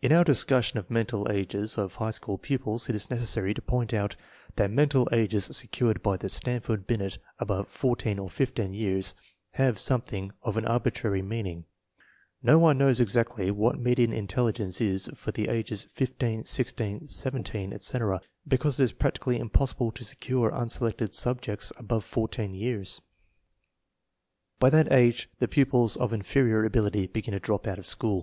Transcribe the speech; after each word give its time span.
In 0.00 0.10
our 0.12 0.24
discussion 0.24 0.80
of 0.80 0.90
mental 0.90 1.30
ages 1.30 1.78
of 1.78 1.94
high 1.94 2.10
school 2.10 2.36
pupils 2.36 2.88
it 2.88 2.96
is 2.96 3.08
necessary 3.08 3.54
to 3.54 3.62
point 3.62 3.94
out 3.94 4.16
that 4.56 4.72
mental 4.72 5.08
ages 5.12 5.48
secured 5.56 6.02
by 6.02 6.16
the 6.16 6.28
Stanford 6.28 6.84
Binet 6.84 7.18
above 7.38 7.68
14 7.68 8.18
or 8.18 8.28
15 8.28 8.72
years 8.72 9.14
have 9.52 9.78
something 9.78 10.32
of 10.42 10.56
an 10.56 10.64
arbitrary 10.66 11.22
mean 11.22 11.46
ing. 11.46 11.64
No 12.42 12.58
one 12.58 12.76
knows 12.76 13.00
exactly 13.00 13.52
what 13.52 13.78
median 13.78 14.12
intelligence 14.12 14.80
is 14.80 15.08
for 15.14 15.30
the 15.30 15.46
ages 15.46 15.84
15, 15.94 16.44
16, 16.44 17.06
17, 17.06 17.72
etc., 17.72 18.20
because 18.48 18.80
it 18.80 18.82
is 18.82 18.92
prac 18.92 19.14
tically 19.20 19.38
impossible 19.38 19.92
to 19.92 20.02
secure 20.02 20.50
unselected 20.52 21.14
subjects 21.14 21.72
above 21.78 22.04
14 22.04 22.52
years. 22.52 23.00
By 24.58 24.70
that 24.70 24.90
age 24.90 25.30
the 25.38 25.46
pupils 25.46 25.96
of 25.96 26.12
inferior 26.12 26.64
ability 26.64 27.06
begin 27.06 27.30
to 27.30 27.38
drop 27.38 27.68
out 27.68 27.78
of 27.78 27.86
school. 27.86 28.20